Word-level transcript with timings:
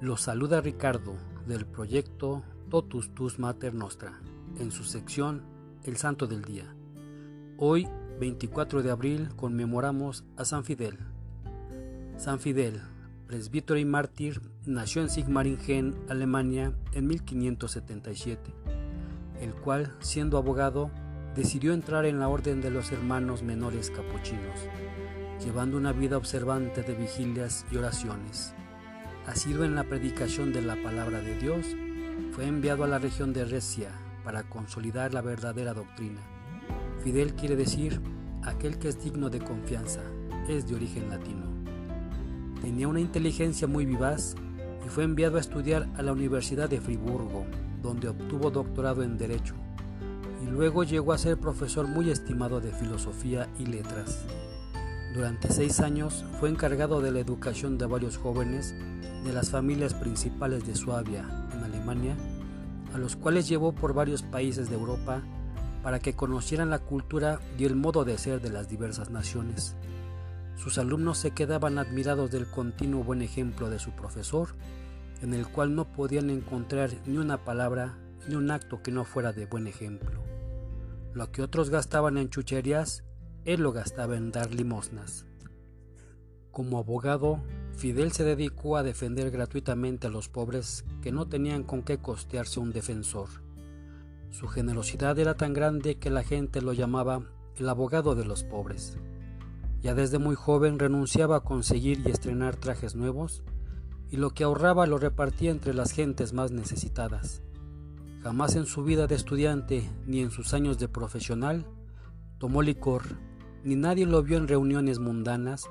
Los 0.00 0.22
saluda 0.22 0.62
Ricardo 0.62 1.14
del 1.46 1.66
proyecto 1.66 2.42
Totus 2.70 3.14
Tus 3.14 3.38
Mater 3.38 3.74
Nostra 3.74 4.18
en 4.58 4.70
su 4.70 4.84
sección 4.84 5.42
El 5.84 5.98
Santo 5.98 6.26
del 6.26 6.42
Día. 6.42 6.74
Hoy, 7.58 7.86
24 8.18 8.82
de 8.82 8.90
abril, 8.90 9.28
conmemoramos 9.36 10.24
a 10.38 10.46
San 10.46 10.64
Fidel. 10.64 10.96
San 12.16 12.40
Fidel, 12.40 12.80
presbítero 13.26 13.78
y 13.78 13.84
mártir, 13.84 14.40
nació 14.64 15.02
en 15.02 15.10
Sigmaringen, 15.10 15.94
Alemania, 16.08 16.72
en 16.94 17.06
1577, 17.06 18.54
el 19.42 19.52
cual, 19.52 19.94
siendo 19.98 20.38
abogado, 20.38 20.90
decidió 21.36 21.74
entrar 21.74 22.06
en 22.06 22.18
la 22.18 22.28
orden 22.28 22.62
de 22.62 22.70
los 22.70 22.90
hermanos 22.90 23.42
menores 23.42 23.90
capuchinos, 23.90 24.60
llevando 25.44 25.76
una 25.76 25.92
vida 25.92 26.16
observante 26.16 26.82
de 26.82 26.94
vigilias 26.94 27.66
y 27.70 27.76
oraciones 27.76 28.54
sido 29.34 29.64
en 29.64 29.74
la 29.74 29.84
predicación 29.84 30.52
de 30.52 30.62
la 30.62 30.76
palabra 30.82 31.20
de 31.20 31.36
Dios, 31.38 31.66
fue 32.32 32.46
enviado 32.46 32.84
a 32.84 32.88
la 32.88 32.98
región 32.98 33.32
de 33.32 33.44
Recia 33.44 33.90
para 34.24 34.42
consolidar 34.42 35.14
la 35.14 35.20
verdadera 35.20 35.72
doctrina. 35.72 36.20
Fidel 37.02 37.34
quiere 37.34 37.56
decir 37.56 38.00
aquel 38.42 38.78
que 38.78 38.88
es 38.88 39.02
digno 39.02 39.30
de 39.30 39.38
confianza, 39.38 40.00
es 40.48 40.68
de 40.68 40.74
origen 40.74 41.08
latino. 41.08 41.46
Tenía 42.60 42.88
una 42.88 43.00
inteligencia 43.00 43.66
muy 43.66 43.86
vivaz 43.86 44.34
y 44.84 44.88
fue 44.88 45.04
enviado 45.04 45.36
a 45.36 45.40
estudiar 45.40 45.88
a 45.96 46.02
la 46.02 46.12
Universidad 46.12 46.68
de 46.68 46.80
Friburgo, 46.80 47.46
donde 47.82 48.08
obtuvo 48.08 48.50
doctorado 48.50 49.02
en 49.02 49.16
Derecho, 49.16 49.54
y 50.42 50.50
luego 50.50 50.84
llegó 50.84 51.12
a 51.12 51.18
ser 51.18 51.38
profesor 51.38 51.86
muy 51.86 52.10
estimado 52.10 52.60
de 52.60 52.72
Filosofía 52.72 53.48
y 53.58 53.66
Letras. 53.66 54.24
Durante 55.14 55.52
seis 55.52 55.80
años 55.80 56.24
fue 56.38 56.50
encargado 56.50 57.00
de 57.00 57.10
la 57.10 57.18
educación 57.18 57.78
de 57.78 57.86
varios 57.86 58.16
jóvenes 58.16 58.74
de 59.24 59.32
las 59.32 59.50
familias 59.50 59.92
principales 59.92 60.64
de 60.66 60.76
Suabia, 60.76 61.24
en 61.52 61.64
Alemania, 61.64 62.16
a 62.94 62.98
los 62.98 63.16
cuales 63.16 63.48
llevó 63.48 63.72
por 63.72 63.92
varios 63.92 64.22
países 64.22 64.70
de 64.70 64.76
Europa 64.76 65.22
para 65.82 65.98
que 65.98 66.14
conocieran 66.14 66.70
la 66.70 66.78
cultura 66.78 67.40
y 67.58 67.64
el 67.64 67.74
modo 67.74 68.04
de 68.04 68.18
ser 68.18 68.40
de 68.40 68.50
las 68.50 68.68
diversas 68.68 69.10
naciones. 69.10 69.74
Sus 70.56 70.78
alumnos 70.78 71.18
se 71.18 71.32
quedaban 71.32 71.78
admirados 71.78 72.30
del 72.30 72.46
continuo 72.46 73.02
buen 73.02 73.22
ejemplo 73.22 73.68
de 73.68 73.78
su 73.78 73.90
profesor, 73.90 74.50
en 75.22 75.34
el 75.34 75.46
cual 75.48 75.74
no 75.74 75.90
podían 75.92 76.30
encontrar 76.30 76.90
ni 77.06 77.18
una 77.18 77.44
palabra 77.44 77.98
ni 78.28 78.36
un 78.36 78.50
acto 78.50 78.82
que 78.82 78.92
no 78.92 79.04
fuera 79.04 79.32
de 79.32 79.46
buen 79.46 79.66
ejemplo. 79.66 80.22
Lo 81.14 81.32
que 81.32 81.42
otros 81.42 81.70
gastaban 81.70 82.16
en 82.18 82.30
chucherías, 82.30 83.02
él 83.44 83.62
lo 83.62 83.72
gastaba 83.72 84.16
en 84.16 84.30
dar 84.30 84.54
limosnas. 84.54 85.26
Como 86.50 86.78
abogado, 86.78 87.42
Fidel 87.74 88.12
se 88.12 88.24
dedicó 88.24 88.76
a 88.76 88.82
defender 88.82 89.30
gratuitamente 89.30 90.08
a 90.08 90.10
los 90.10 90.28
pobres 90.28 90.84
que 91.00 91.12
no 91.12 91.28
tenían 91.28 91.62
con 91.62 91.82
qué 91.82 91.98
costearse 91.98 92.60
un 92.60 92.72
defensor. 92.72 93.28
Su 94.30 94.48
generosidad 94.48 95.18
era 95.18 95.36
tan 95.36 95.52
grande 95.52 95.96
que 95.96 96.10
la 96.10 96.22
gente 96.22 96.60
lo 96.60 96.72
llamaba 96.72 97.22
el 97.56 97.68
abogado 97.68 98.14
de 98.14 98.24
los 98.24 98.44
pobres. 98.44 98.98
Ya 99.80 99.94
desde 99.94 100.18
muy 100.18 100.34
joven 100.34 100.78
renunciaba 100.78 101.36
a 101.36 101.40
conseguir 101.40 102.02
y 102.04 102.10
estrenar 102.10 102.56
trajes 102.56 102.94
nuevos, 102.94 103.42
y 104.10 104.16
lo 104.16 104.30
que 104.30 104.44
ahorraba 104.44 104.86
lo 104.86 104.98
repartía 104.98 105.50
entre 105.50 105.72
las 105.72 105.92
gentes 105.92 106.32
más 106.32 106.50
necesitadas. 106.50 107.42
Jamás 108.22 108.56
en 108.56 108.66
su 108.66 108.82
vida 108.82 109.06
de 109.06 109.14
estudiante 109.14 109.88
ni 110.06 110.20
en 110.20 110.30
sus 110.30 110.52
años 110.52 110.78
de 110.78 110.88
profesional 110.88 111.64
tomó 112.38 112.60
licor, 112.60 113.02
ni 113.64 113.76
nadie 113.76 114.06
lo 114.06 114.22
vio 114.22 114.38
en 114.38 114.48
reuniones 114.48 114.98
mundanas 114.98 115.68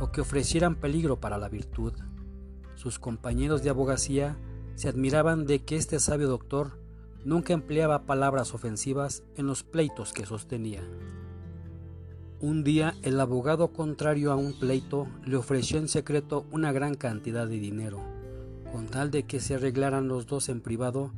o 0.00 0.10
que 0.10 0.20
ofrecieran 0.20 0.76
peligro 0.76 1.20
para 1.20 1.38
la 1.38 1.48
virtud. 1.48 1.92
Sus 2.74 2.98
compañeros 2.98 3.62
de 3.62 3.70
abogacía 3.70 4.36
se 4.74 4.88
admiraban 4.88 5.46
de 5.46 5.60
que 5.60 5.76
este 5.76 6.00
sabio 6.00 6.28
doctor 6.28 6.78
nunca 7.24 7.52
empleaba 7.52 8.06
palabras 8.06 8.54
ofensivas 8.54 9.22
en 9.36 9.46
los 9.46 9.62
pleitos 9.62 10.12
que 10.12 10.26
sostenía. 10.26 10.82
Un 12.40 12.64
día 12.64 12.94
el 13.02 13.20
abogado 13.20 13.68
contrario 13.68 14.32
a 14.32 14.36
un 14.36 14.58
pleito 14.58 15.06
le 15.24 15.36
ofreció 15.36 15.78
en 15.78 15.88
secreto 15.88 16.44
una 16.50 16.72
gran 16.72 16.94
cantidad 16.94 17.46
de 17.46 17.60
dinero, 17.60 18.00
con 18.72 18.86
tal 18.88 19.10
de 19.12 19.24
que 19.24 19.38
se 19.38 19.54
arreglaran 19.54 20.08
los 20.08 20.26
dos 20.26 20.48
en 20.48 20.60
privado 20.60 21.12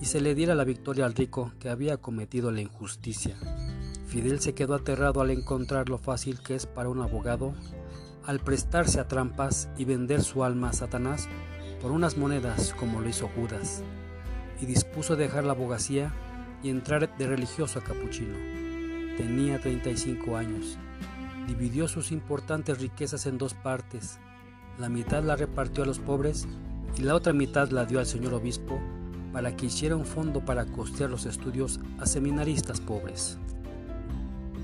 y 0.00 0.06
se 0.06 0.20
le 0.20 0.34
diera 0.34 0.54
la 0.54 0.64
victoria 0.64 1.06
al 1.06 1.14
rico 1.14 1.52
que 1.60 1.68
había 1.68 1.98
cometido 1.98 2.50
la 2.50 2.62
injusticia. 2.62 3.36
Fidel 4.06 4.40
se 4.40 4.54
quedó 4.54 4.74
aterrado 4.74 5.20
al 5.20 5.30
encontrar 5.30 5.88
lo 5.88 5.98
fácil 5.98 6.40
que 6.40 6.54
es 6.54 6.66
para 6.66 6.88
un 6.88 7.00
abogado 7.00 7.54
al 8.26 8.40
prestarse 8.40 8.98
a 8.98 9.06
trampas 9.06 9.68
y 9.78 9.84
vender 9.84 10.22
su 10.22 10.42
alma 10.42 10.70
a 10.70 10.72
Satanás 10.72 11.28
por 11.80 11.92
unas 11.92 12.16
monedas 12.16 12.74
como 12.76 13.00
lo 13.00 13.08
hizo 13.08 13.28
Judas, 13.28 13.82
y 14.60 14.66
dispuso 14.66 15.14
dejar 15.14 15.44
la 15.44 15.52
abogacía 15.52 16.12
y 16.62 16.70
entrar 16.70 17.16
de 17.16 17.26
religioso 17.26 17.78
a 17.78 17.84
capuchino. 17.84 18.34
Tenía 19.16 19.60
35 19.60 20.36
años. 20.36 20.78
Dividió 21.46 21.86
sus 21.86 22.10
importantes 22.10 22.80
riquezas 22.80 23.26
en 23.26 23.38
dos 23.38 23.54
partes. 23.54 24.18
La 24.78 24.88
mitad 24.88 25.22
la 25.22 25.36
repartió 25.36 25.84
a 25.84 25.86
los 25.86 26.00
pobres 26.00 26.48
y 26.98 27.02
la 27.02 27.14
otra 27.14 27.32
mitad 27.32 27.70
la 27.70 27.84
dio 27.84 28.00
al 28.00 28.06
señor 28.06 28.34
obispo 28.34 28.80
para 29.32 29.54
que 29.54 29.66
hiciera 29.66 29.94
un 29.94 30.06
fondo 30.06 30.44
para 30.44 30.64
costear 30.66 31.10
los 31.10 31.26
estudios 31.26 31.78
a 32.00 32.06
seminaristas 32.06 32.80
pobres. 32.80 33.38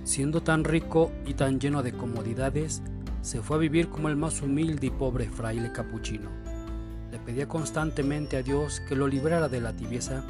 Siendo 0.05 0.43
tan 0.43 0.65
rico 0.65 1.13
y 1.27 1.35
tan 1.35 1.61
lleno 1.61 1.83
de 1.83 1.93
comodidades, 1.93 2.83
se 3.21 3.41
fue 3.41 3.57
a 3.57 3.61
vivir 3.61 3.89
como 3.89 4.09
el 4.09 4.17
más 4.17 4.43
humilde 4.43 4.89
y 4.89 4.91
pobre 4.91 5.29
fraile 5.29 5.73
capuchino. 5.73 6.31
Le 7.11 7.19
pedía 7.19 7.47
constantemente 7.49 8.37
a 8.37 8.43
Dios 8.43 8.81
que 8.89 8.97
lo 8.97 9.07
librara 9.07 9.49
de 9.49 9.61
la 9.61 9.75
tibieza 9.75 10.25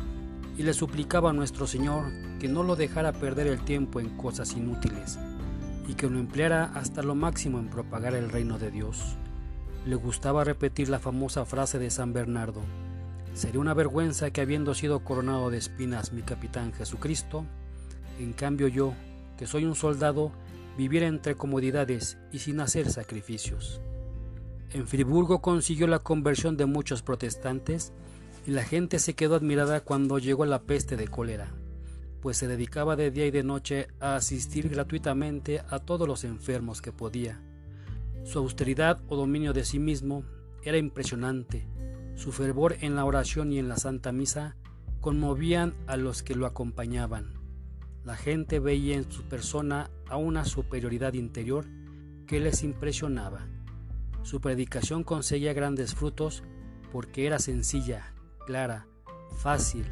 y 0.59 0.63
le 0.63 0.75
suplicaba 0.75 1.31
a 1.31 1.33
nuestro 1.33 1.67
Señor 1.67 2.05
que 2.39 2.49
no 2.49 2.63
lo 2.63 2.77
dejara 2.77 3.13
perder 3.13 3.47
el 3.47 3.65
tiempo 3.65 4.01
en 4.01 4.11
cosas 4.17 4.55
inútiles 4.55 5.19
y 5.89 5.95
que 5.95 6.09
lo 6.09 6.19
empleara 6.19 6.71
hasta 6.75 7.03
lo 7.03 7.15
máximo 7.15 7.59
en 7.59 7.69
propagar 7.69 8.15
el 8.15 8.31
reino 8.31 8.59
de 8.59 8.71
Dios. 8.71 9.17
Le 9.87 9.97
gustaba 9.97 10.45
repetir 10.45 10.89
la 10.89 10.99
famosa 10.99 11.45
frase 11.45 11.79
de 11.79 11.91
San 11.91 12.13
Bernardo, 12.13 12.63
Sería 13.35 13.61
una 13.61 13.73
vergüenza 13.73 14.31
que 14.31 14.43
habiendo 14.43 14.75
sido 14.75 15.01
coronado 15.01 15.49
de 15.49 15.57
espinas 15.57 16.13
mi 16.13 16.21
capitán 16.21 16.73
Jesucristo, 16.75 17.47
en 18.19 18.35
cambio 18.35 18.69
yo, 18.69 18.93
que 19.43 19.49
soy 19.49 19.65
un 19.65 19.75
soldado, 19.75 20.31
vivir 20.79 21.03
entre 21.03 21.35
comodidades 21.35 22.17
y 22.31 22.39
sin 22.39 22.61
hacer 22.61 22.89
sacrificios. 22.89 23.81
En 24.71 24.87
Friburgo 24.87 25.43
consiguió 25.43 25.89
la 25.89 25.99
conversión 25.99 26.57
de 26.57 26.67
muchos 26.67 27.03
protestantes 27.03 27.93
y 28.47 28.53
la 28.53 28.63
gente 28.63 29.01
se 29.01 29.15
quedó 29.15 29.35
admirada 29.35 29.81
cuando 29.81 30.21
llegó 30.21 30.47
la 30.47 30.63
peste 30.63 30.97
de 30.97 31.09
cólera, 31.09 31.53
pues 32.21 32.37
se 32.37 32.47
dedicaba 32.47 32.95
de 32.95 33.11
día 33.11 33.27
y 33.27 33.33
de 33.33 33.43
noche 33.43 33.89
a 33.99 34.15
asistir 34.15 34.69
gratuitamente 34.69 35.61
a 35.69 35.81
todos 35.81 36.07
los 36.07 36.23
enfermos 36.23 36.81
que 36.81 36.93
podía. 36.93 37.43
Su 38.23 38.39
austeridad 38.39 39.01
o 39.09 39.17
dominio 39.17 39.53
de 39.53 39.65
sí 39.65 39.81
mismo 39.81 40.23
era 40.63 40.79
impresionante. 40.79 41.67
Su 42.15 42.31
fervor 42.31 42.77
en 42.81 42.95
la 42.95 43.05
oración 43.05 43.53
y 43.53 43.59
en 43.59 43.69
la 43.69 43.77
Santa 43.77 44.13
Misa 44.13 44.55
conmovían 45.01 45.75
a 45.89 45.97
los 45.97 46.23
que 46.23 46.37
lo 46.37 46.47
acompañaban. 46.47 47.42
La 48.05 48.17
gente 48.17 48.59
veía 48.59 48.97
en 48.97 49.11
su 49.11 49.23
persona 49.23 49.89
a 50.09 50.17
una 50.17 50.45
superioridad 50.45 51.13
interior 51.13 51.67
que 52.27 52.41
les 52.41 52.65
impresionaba. 52.65 53.47
Su 54.23 54.41
predicación 54.41 55.05
conseguía 55.05 55.53
grandes 55.53 55.95
frutos 55.95 56.43
porque 56.91 57.27
era 57.27 57.39
sencilla, 57.39 58.13
clara, 58.45 58.89
fácil, 59.39 59.85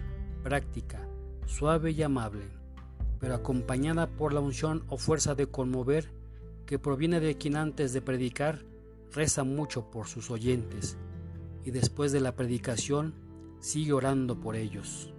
práctica, 0.43 1.07
suave 1.47 1.93
y 1.93 2.03
amable, 2.03 2.47
pero 3.21 3.35
acompañada 3.35 4.09
por 4.09 4.33
la 4.33 4.41
unción 4.41 4.85
o 4.89 4.99
fuerza 4.99 5.37
de 5.37 5.47
conmover 5.47 6.11
que 6.67 6.79
proviene 6.79 7.21
de 7.21 7.37
quien 7.37 7.57
antes 7.57 7.93
de 7.93 8.03
predicar 8.03 8.65
reza 9.13 9.45
mucho 9.45 9.91
por 9.91 10.09
sus 10.09 10.31
oyentes 10.31 10.97
y 11.65 11.71
después 11.71 12.11
de 12.11 12.21
la 12.21 12.35
predicación 12.35 13.15
sigue 13.61 13.93
orando 13.93 14.41
por 14.41 14.57
ellos. 14.57 15.13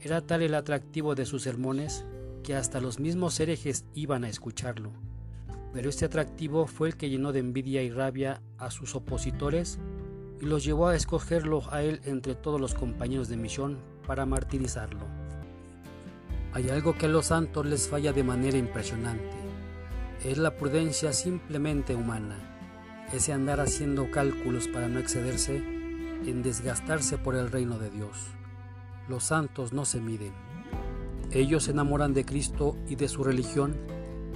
Era 0.00 0.20
tal 0.26 0.42
el 0.42 0.54
atractivo 0.54 1.14
de 1.14 1.26
sus 1.26 1.42
sermones 1.42 2.04
que 2.42 2.54
hasta 2.54 2.80
los 2.80 2.98
mismos 2.98 3.38
herejes 3.40 3.84
iban 3.94 4.24
a 4.24 4.28
escucharlo. 4.28 4.92
Pero 5.72 5.88
este 5.88 6.04
atractivo 6.04 6.66
fue 6.66 6.88
el 6.88 6.96
que 6.96 7.10
llenó 7.10 7.32
de 7.32 7.40
envidia 7.40 7.82
y 7.82 7.90
rabia 7.90 8.42
a 8.58 8.70
sus 8.70 8.94
opositores 8.94 9.78
y 10.40 10.46
los 10.46 10.64
llevó 10.64 10.88
a 10.88 10.96
escogerlo 10.96 11.62
a 11.70 11.82
él 11.82 12.00
entre 12.04 12.34
todos 12.34 12.60
los 12.60 12.74
compañeros 12.74 13.28
de 13.28 13.36
misión 13.36 13.78
para 14.06 14.26
martirizarlo. 14.26 15.06
Hay 16.52 16.68
algo 16.70 16.94
que 16.94 17.06
a 17.06 17.08
los 17.08 17.26
santos 17.26 17.64
les 17.66 17.88
falla 17.88 18.12
de 18.12 18.24
manera 18.24 18.58
impresionante. 18.58 19.36
Es 20.24 20.38
la 20.38 20.56
prudencia 20.56 21.12
simplemente 21.12 21.94
humana, 21.94 22.36
ese 23.12 23.32
andar 23.32 23.60
haciendo 23.60 24.10
cálculos 24.10 24.66
para 24.66 24.88
no 24.88 24.98
excederse 24.98 25.56
en 25.56 26.42
desgastarse 26.42 27.16
por 27.18 27.36
el 27.36 27.50
reino 27.50 27.78
de 27.78 27.90
Dios. 27.90 28.16
Los 29.08 29.24
santos 29.24 29.72
no 29.72 29.84
se 29.84 30.00
miden 30.00 30.49
ellos 31.32 31.64
se 31.64 31.70
enamoran 31.70 32.12
de 32.12 32.24
Cristo 32.24 32.76
y 32.88 32.96
de 32.96 33.08
su 33.08 33.22
religión 33.22 33.76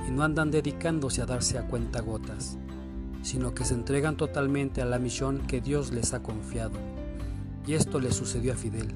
y 0.07 0.11
no 0.13 0.23
andan 0.23 0.51
dedicándose 0.51 1.23
a 1.23 1.27
darse 1.27 1.59
a 1.59 1.67
cuenta 1.67 2.01
gotas, 2.01 2.57
sino 3.23 3.55
que 3.55 3.65
se 3.65 3.75
entregan 3.75 4.17
totalmente 4.17 4.81
a 4.83 4.85
la 4.85 4.99
misión 4.99 5.47
que 5.47 5.61
Dios 5.61 5.93
les 5.93 6.15
ha 6.15 6.23
confiado. 6.23 6.79
y 7.67 7.73
esto 7.73 7.99
le 7.99 8.13
sucedió 8.13 8.53
a 8.53 8.57
Fidel. 8.57 8.89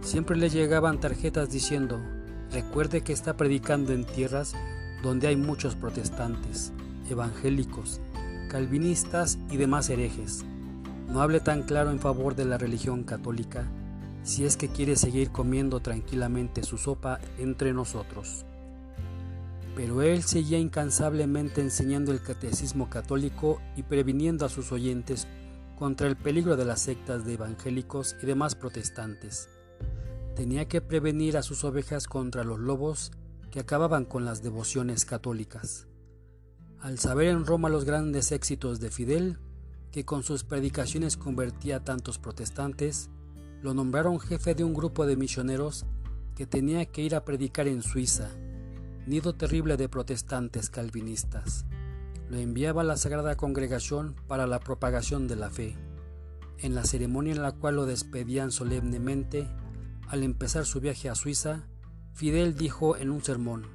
Siempre 0.00 0.36
le 0.38 0.48
llegaban 0.48 0.98
tarjetas 0.98 1.50
diciendo, 1.50 2.00
recuerde 2.50 3.02
que 3.02 3.12
está 3.12 3.36
predicando 3.36 3.92
en 3.92 4.04
tierras 4.04 4.54
donde 5.02 5.26
hay 5.26 5.36
muchos 5.36 5.74
protestantes, 5.74 6.72
evangélicos, 7.10 8.00
calvinistas 8.48 9.38
y 9.50 9.58
demás 9.58 9.90
herejes. 9.90 10.42
No 11.12 11.20
hable 11.20 11.40
tan 11.40 11.64
claro 11.64 11.90
en 11.90 12.00
favor 12.00 12.34
de 12.34 12.46
la 12.46 12.56
religión 12.56 13.04
católica 13.04 13.66
si 14.26 14.44
es 14.44 14.56
que 14.56 14.68
quiere 14.68 14.96
seguir 14.96 15.30
comiendo 15.30 15.78
tranquilamente 15.78 16.64
su 16.64 16.78
sopa 16.78 17.20
entre 17.38 17.72
nosotros. 17.72 18.44
Pero 19.76 20.02
él 20.02 20.24
seguía 20.24 20.58
incansablemente 20.58 21.60
enseñando 21.60 22.10
el 22.10 22.20
catecismo 22.20 22.90
católico 22.90 23.60
y 23.76 23.84
previniendo 23.84 24.44
a 24.44 24.48
sus 24.48 24.72
oyentes 24.72 25.28
contra 25.78 26.08
el 26.08 26.16
peligro 26.16 26.56
de 26.56 26.64
las 26.64 26.80
sectas 26.80 27.24
de 27.24 27.34
evangélicos 27.34 28.16
y 28.20 28.26
demás 28.26 28.56
protestantes. 28.56 29.48
Tenía 30.34 30.66
que 30.66 30.80
prevenir 30.80 31.36
a 31.36 31.42
sus 31.42 31.62
ovejas 31.62 32.08
contra 32.08 32.42
los 32.42 32.58
lobos 32.58 33.12
que 33.52 33.60
acababan 33.60 34.04
con 34.04 34.24
las 34.24 34.42
devociones 34.42 35.04
católicas. 35.04 35.86
Al 36.80 36.98
saber 36.98 37.28
en 37.28 37.46
Roma 37.46 37.68
los 37.68 37.84
grandes 37.84 38.32
éxitos 38.32 38.80
de 38.80 38.90
Fidel, 38.90 39.38
que 39.92 40.04
con 40.04 40.24
sus 40.24 40.42
predicaciones 40.42 41.16
convertía 41.16 41.76
a 41.76 41.84
tantos 41.84 42.18
protestantes, 42.18 43.08
lo 43.66 43.74
nombraron 43.74 44.20
jefe 44.20 44.54
de 44.54 44.62
un 44.62 44.74
grupo 44.74 45.06
de 45.06 45.16
misioneros 45.16 45.86
que 46.36 46.46
tenía 46.46 46.86
que 46.86 47.02
ir 47.02 47.16
a 47.16 47.24
predicar 47.24 47.66
en 47.66 47.82
Suiza, 47.82 48.30
nido 49.08 49.34
terrible 49.34 49.76
de 49.76 49.88
protestantes 49.88 50.70
calvinistas. 50.70 51.66
Lo 52.30 52.36
enviaba 52.36 52.82
a 52.82 52.84
la 52.84 52.96
Sagrada 52.96 53.36
Congregación 53.36 54.14
para 54.28 54.46
la 54.46 54.60
propagación 54.60 55.26
de 55.26 55.34
la 55.34 55.50
fe. 55.50 55.76
En 56.58 56.76
la 56.76 56.84
ceremonia 56.84 57.32
en 57.32 57.42
la 57.42 57.50
cual 57.50 57.74
lo 57.74 57.86
despedían 57.86 58.52
solemnemente, 58.52 59.48
al 60.06 60.22
empezar 60.22 60.64
su 60.64 60.78
viaje 60.78 61.10
a 61.10 61.16
Suiza, 61.16 61.66
Fidel 62.12 62.54
dijo 62.54 62.96
en 62.96 63.10
un 63.10 63.24
sermón, 63.24 63.66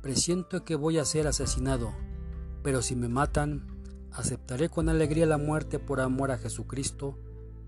Presiento 0.00 0.64
que 0.64 0.76
voy 0.76 0.96
a 0.96 1.04
ser 1.04 1.26
asesinado, 1.26 1.92
pero 2.62 2.80
si 2.80 2.96
me 2.96 3.10
matan, 3.10 3.66
aceptaré 4.12 4.70
con 4.70 4.88
alegría 4.88 5.26
la 5.26 5.36
muerte 5.36 5.78
por 5.78 6.00
amor 6.00 6.30
a 6.30 6.38
Jesucristo 6.38 7.18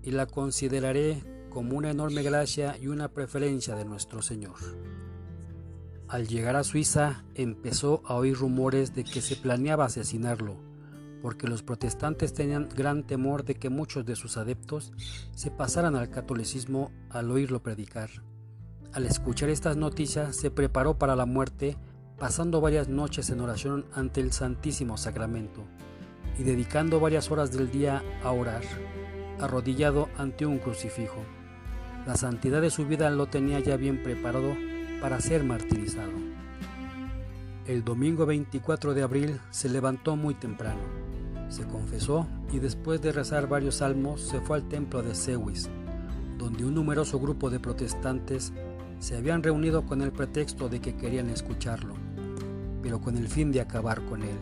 y 0.01 0.09
la 0.09 0.25
consideraré 0.25 1.31
como 1.53 1.77
una 1.77 1.91
enorme 1.91 2.23
gracia 2.23 2.75
y 2.81 2.87
una 2.87 3.09
preferencia 3.09 3.75
de 3.75 3.85
nuestro 3.85 4.21
Señor. 4.23 4.55
Al 6.07 6.27
llegar 6.27 6.55
a 6.55 6.63
Suiza 6.63 7.23
empezó 7.35 8.01
a 8.05 8.15
oír 8.15 8.35
rumores 8.35 8.93
de 8.95 9.03
que 9.03 9.21
se 9.21 9.35
planeaba 9.35 9.85
asesinarlo, 9.85 10.57
porque 11.21 11.47
los 11.47 11.63
protestantes 11.63 12.33
tenían 12.33 12.69
gran 12.75 13.05
temor 13.05 13.45
de 13.45 13.55
que 13.55 13.69
muchos 13.69 14.05
de 14.05 14.15
sus 14.15 14.35
adeptos 14.37 14.93
se 15.35 15.51
pasaran 15.51 15.95
al 15.95 16.09
catolicismo 16.09 16.91
al 17.09 17.31
oírlo 17.31 17.63
predicar. 17.63 18.09
Al 18.91 19.05
escuchar 19.05 19.49
estas 19.49 19.77
noticias 19.77 20.35
se 20.35 20.51
preparó 20.51 20.97
para 20.97 21.15
la 21.15 21.25
muerte, 21.25 21.77
pasando 22.17 22.61
varias 22.61 22.89
noches 22.89 23.29
en 23.29 23.41
oración 23.41 23.85
ante 23.93 24.21
el 24.21 24.33
Santísimo 24.33 24.97
Sacramento 24.97 25.63
y 26.37 26.43
dedicando 26.43 26.99
varias 26.99 27.31
horas 27.31 27.51
del 27.51 27.71
día 27.71 28.03
a 28.23 28.31
orar, 28.31 28.63
arrodillado 29.39 30.09
ante 30.17 30.45
un 30.45 30.59
crucifijo. 30.59 31.23
La 32.05 32.17
santidad 32.17 32.61
de 32.61 32.69
su 32.69 32.85
vida 32.85 33.09
lo 33.09 33.27
tenía 33.27 33.61
ya 33.61 33.77
bien 33.77 34.03
preparado 34.03 34.55
para 34.99 35.21
ser 35.21 35.45
martirizado. 35.45 36.11
El 37.65 37.85
domingo 37.85 38.25
24 38.25 38.93
de 38.93 39.03
abril 39.03 39.39
se 39.51 39.69
levantó 39.69 40.17
muy 40.17 40.33
temprano, 40.33 40.81
se 41.47 41.63
confesó 41.63 42.27
y 42.51 42.59
después 42.59 43.01
de 43.01 43.13
rezar 43.13 43.47
varios 43.47 43.75
salmos 43.75 44.19
se 44.19 44.41
fue 44.41 44.57
al 44.57 44.67
templo 44.67 45.01
de 45.01 45.15
Sewis, 45.15 45.69
donde 46.37 46.65
un 46.65 46.73
numeroso 46.73 47.21
grupo 47.21 47.49
de 47.49 47.61
protestantes 47.61 48.51
se 48.99 49.15
habían 49.15 49.41
reunido 49.41 49.85
con 49.85 50.01
el 50.01 50.11
pretexto 50.11 50.67
de 50.67 50.81
que 50.81 50.97
querían 50.97 51.29
escucharlo, 51.29 51.93
pero 52.81 52.99
con 52.99 53.15
el 53.15 53.29
fin 53.29 53.53
de 53.53 53.61
acabar 53.61 54.01
con 54.03 54.23
él. 54.23 54.37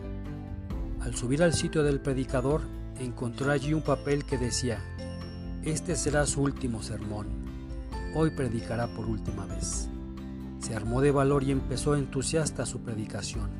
Al 1.00 1.14
subir 1.14 1.44
al 1.44 1.52
sitio 1.52 1.84
del 1.84 2.00
predicador, 2.00 2.62
encontró 2.98 3.52
allí 3.52 3.72
un 3.72 3.82
papel 3.82 4.24
que 4.24 4.36
decía, 4.36 4.78
Este 5.62 5.94
será 5.94 6.26
su 6.26 6.42
último 6.42 6.82
sermón, 6.82 7.41
hoy 8.14 8.30
predicará 8.30 8.86
por 8.88 9.06
última 9.06 9.46
vez. 9.46 9.88
Se 10.60 10.74
armó 10.74 11.00
de 11.00 11.10
valor 11.10 11.42
y 11.42 11.50
empezó 11.50 11.96
entusiasta 11.96 12.66
su 12.66 12.80
predicación. 12.80 13.50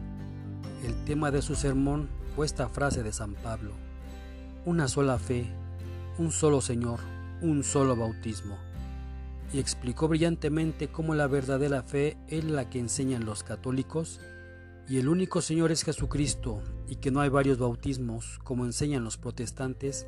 El 0.85 1.05
tema 1.05 1.31
de 1.31 1.43
su 1.43 1.55
sermón 1.55 2.09
fue 2.35 2.47
esta 2.47 2.69
frase 2.69 3.03
de 3.03 3.13
San 3.13 3.35
Pablo, 3.35 3.73
una 4.65 4.89
sola 4.89 5.19
fe, 5.19 5.47
un 6.19 6.31
solo 6.31 6.61
Señor, 6.61 7.01
un 7.41 7.65
solo 7.65 7.97
bautismo. 7.97 8.57
Y 9.53 9.59
explicó 9.59 10.09
brillantemente 10.09 10.89
cómo 10.89 11.15
la 11.15 11.27
verdadera 11.27 11.83
fe 11.83 12.17
es 12.29 12.45
la 12.45 12.71
que 12.71 12.79
enseñan 12.79 13.25
los 13.25 13.43
católicos 13.43 14.21
y 14.89 14.99
el 14.99 15.09
único 15.09 15.41
Señor 15.41 15.73
es 15.73 15.85
Jesucristo, 15.85 16.61
y 16.89 16.97
que 16.97 17.11
no 17.11 17.21
hay 17.21 17.29
varios 17.29 17.59
bautismos, 17.59 18.39
como 18.45 18.65
enseñan 18.67 19.05
los 19.05 19.17
protestantes, 19.17 20.07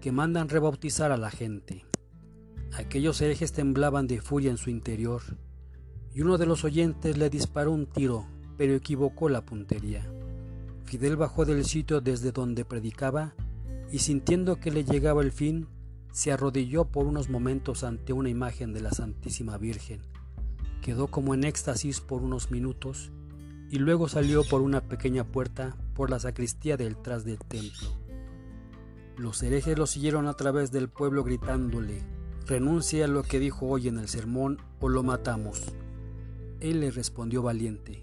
que 0.00 0.12
mandan 0.12 0.48
rebautizar 0.48 1.12
a 1.12 1.16
la 1.16 1.30
gente. 1.30 1.87
Aquellos 2.72 3.20
herejes 3.20 3.52
temblaban 3.52 4.06
de 4.06 4.20
furia 4.20 4.50
en 4.50 4.58
su 4.58 4.70
interior, 4.70 5.22
y 6.14 6.20
uno 6.20 6.38
de 6.38 6.46
los 6.46 6.64
oyentes 6.64 7.16
le 7.16 7.30
disparó 7.30 7.72
un 7.72 7.86
tiro, 7.86 8.26
pero 8.56 8.74
equivocó 8.74 9.28
la 9.28 9.44
puntería. 9.44 10.10
Fidel 10.84 11.16
bajó 11.16 11.44
del 11.44 11.64
sitio 11.64 12.00
desde 12.00 12.32
donde 12.32 12.64
predicaba, 12.64 13.34
y 13.90 13.98
sintiendo 13.98 14.56
que 14.56 14.70
le 14.70 14.84
llegaba 14.84 15.22
el 15.22 15.32
fin, 15.32 15.68
se 16.12 16.32
arrodilló 16.32 16.86
por 16.86 17.06
unos 17.06 17.28
momentos 17.28 17.84
ante 17.84 18.12
una 18.12 18.28
imagen 18.28 18.72
de 18.72 18.80
la 18.80 18.90
Santísima 18.90 19.58
Virgen. 19.58 20.00
Quedó 20.82 21.08
como 21.08 21.34
en 21.34 21.44
éxtasis 21.44 22.00
por 22.00 22.22
unos 22.22 22.50
minutos, 22.50 23.12
y 23.70 23.78
luego 23.78 24.08
salió 24.08 24.44
por 24.44 24.62
una 24.62 24.80
pequeña 24.80 25.24
puerta 25.24 25.76
por 25.94 26.10
la 26.10 26.18
sacristía 26.18 26.76
del 26.76 26.96
tras 26.96 27.24
del 27.24 27.38
templo. 27.38 27.88
Los 29.16 29.42
herejes 29.42 29.76
lo 29.76 29.86
siguieron 29.86 30.26
a 30.26 30.34
través 30.34 30.70
del 30.70 30.88
pueblo 30.88 31.24
gritándole, 31.24 32.02
renuncia 32.48 33.04
a 33.04 33.08
lo 33.08 33.22
que 33.22 33.38
dijo 33.38 33.66
hoy 33.66 33.88
en 33.88 33.98
el 33.98 34.08
sermón 34.08 34.58
o 34.80 34.88
lo 34.88 35.02
matamos. 35.02 35.62
Él 36.60 36.80
le 36.80 36.90
respondió 36.90 37.42
valiente, 37.42 38.02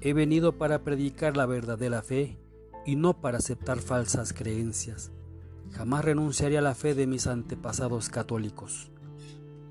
he 0.00 0.12
venido 0.12 0.56
para 0.56 0.84
predicar 0.84 1.36
la 1.36 1.46
verdadera 1.46 2.00
fe 2.00 2.38
y 2.86 2.94
no 2.94 3.20
para 3.20 3.38
aceptar 3.38 3.80
falsas 3.80 4.32
creencias. 4.32 5.10
Jamás 5.72 6.04
renunciaré 6.04 6.58
a 6.58 6.62
la 6.62 6.76
fe 6.76 6.94
de 6.94 7.08
mis 7.08 7.26
antepasados 7.26 8.08
católicos. 8.08 8.90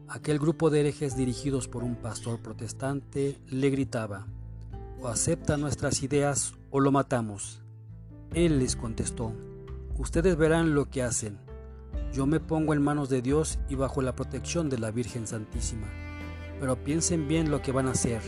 Aquel 0.09 0.39
grupo 0.39 0.69
de 0.69 0.81
herejes 0.81 1.15
dirigidos 1.15 1.69
por 1.69 1.83
un 1.83 1.95
pastor 1.95 2.41
protestante 2.41 3.37
le 3.47 3.69
gritaba, 3.69 4.27
o 4.99 5.07
acepta 5.07 5.55
nuestras 5.55 6.03
ideas 6.03 6.53
o 6.69 6.81
lo 6.81 6.91
matamos. 6.91 7.61
Él 8.33 8.59
les 8.59 8.75
contestó, 8.75 9.31
ustedes 9.97 10.35
verán 10.35 10.75
lo 10.75 10.89
que 10.89 11.01
hacen. 11.01 11.39
Yo 12.13 12.25
me 12.25 12.39
pongo 12.39 12.73
en 12.73 12.81
manos 12.81 13.09
de 13.09 13.21
Dios 13.21 13.59
y 13.69 13.75
bajo 13.75 14.01
la 14.01 14.15
protección 14.15 14.69
de 14.69 14.77
la 14.77 14.91
Virgen 14.91 15.27
Santísima. 15.27 15.87
Pero 16.59 16.83
piensen 16.83 17.27
bien 17.27 17.49
lo 17.49 17.61
que 17.61 17.71
van 17.71 17.87
a 17.87 17.91
hacer, 17.91 18.21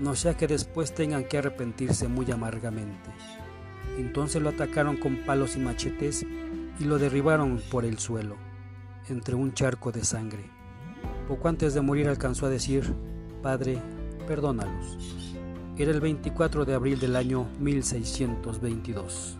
no 0.00 0.14
sea 0.14 0.36
que 0.36 0.46
después 0.46 0.94
tengan 0.94 1.24
que 1.24 1.38
arrepentirse 1.38 2.08
muy 2.08 2.30
amargamente. 2.30 3.10
Entonces 3.98 4.40
lo 4.40 4.50
atacaron 4.50 4.96
con 4.96 5.24
palos 5.26 5.56
y 5.56 5.58
machetes 5.58 6.24
y 6.78 6.84
lo 6.84 6.98
derribaron 6.98 7.60
por 7.70 7.84
el 7.84 7.98
suelo, 7.98 8.36
entre 9.08 9.34
un 9.34 9.52
charco 9.52 9.92
de 9.92 10.04
sangre. 10.04 10.50
Poco 11.26 11.48
antes 11.48 11.74
de 11.74 11.80
morir 11.80 12.08
alcanzó 12.08 12.46
a 12.46 12.50
decir, 12.50 12.94
Padre, 13.42 13.82
perdónalos 14.26 15.18
era 15.78 15.92
el 15.92 16.00
24 16.00 16.64
de 16.64 16.74
abril 16.74 16.98
del 16.98 17.14
año 17.14 17.46
1622. 17.60 19.36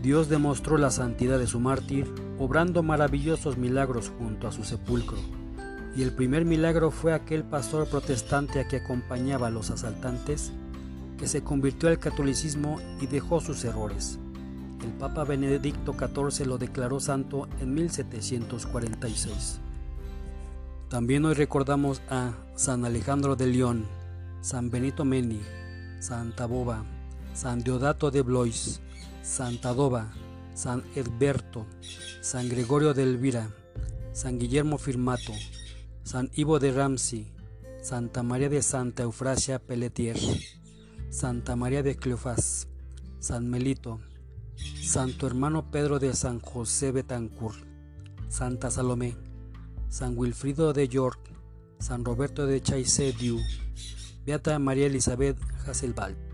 Dios 0.00 0.28
demostró 0.28 0.78
la 0.78 0.92
santidad 0.92 1.40
de 1.40 1.48
su 1.48 1.58
mártir 1.58 2.06
obrando 2.38 2.82
maravillosos 2.82 3.56
milagros 3.56 4.12
junto 4.18 4.48
a 4.48 4.52
su 4.52 4.64
sepulcro, 4.64 5.18
y 5.96 6.02
el 6.02 6.12
primer 6.12 6.44
milagro 6.44 6.90
fue 6.90 7.12
aquel 7.12 7.42
pastor 7.42 7.88
protestante 7.88 8.60
a 8.60 8.68
que 8.68 8.76
acompañaba 8.76 9.48
a 9.48 9.50
los 9.50 9.70
asaltantes, 9.70 10.52
que 11.18 11.26
se 11.26 11.42
convirtió 11.42 11.88
al 11.88 11.98
catolicismo 11.98 12.78
y 13.00 13.06
dejó 13.06 13.40
sus 13.40 13.64
errores. 13.64 14.18
El 14.84 14.92
Papa 14.92 15.24
Benedicto 15.24 15.94
XIV 15.94 16.46
lo 16.46 16.58
declaró 16.58 17.00
santo 17.00 17.48
en 17.60 17.74
1746. 17.74 19.58
También 20.88 21.24
hoy 21.24 21.34
recordamos 21.34 22.00
a 22.08 22.32
San 22.54 22.84
Alejandro 22.84 23.34
de 23.34 23.48
León, 23.48 23.86
San 24.40 24.70
Benito 24.70 25.04
Meni, 25.04 25.40
Santa 25.98 26.46
Boba, 26.46 26.84
San 27.34 27.62
Deodato 27.62 28.10
de 28.12 28.22
Blois, 28.22 28.80
Santa 29.22 29.74
Doba, 29.74 30.12
San 30.58 30.82
Edberto, 30.96 31.68
San 32.20 32.48
Gregorio 32.48 32.92
de 32.92 33.04
Elvira, 33.04 33.48
San 34.10 34.40
Guillermo 34.40 34.76
Firmato, 34.76 35.32
San 36.02 36.32
Ivo 36.34 36.58
de 36.58 36.72
Ramsey, 36.72 37.32
Santa 37.80 38.24
María 38.24 38.48
de 38.48 38.60
Santa 38.60 39.04
Eufrasia 39.04 39.60
Pelletier, 39.60 40.18
Santa 41.10 41.54
María 41.54 41.84
de 41.84 41.94
Cleofás, 41.94 42.66
San 43.20 43.48
Melito, 43.48 44.00
Santo 44.82 45.28
Hermano 45.28 45.70
Pedro 45.70 46.00
de 46.00 46.12
San 46.12 46.40
José 46.40 46.90
Betancourt, 46.90 47.64
Santa 48.28 48.68
Salomé, 48.72 49.16
San 49.88 50.18
Wilfrido 50.18 50.72
de 50.72 50.88
York, 50.88 51.20
San 51.78 52.04
Roberto 52.04 52.46
de 52.46 52.60
Chaise-Dieu, 52.60 53.38
Beata 54.26 54.58
María 54.58 54.86
Elizabeth 54.86 55.38
Hasselbalch. 55.68 56.27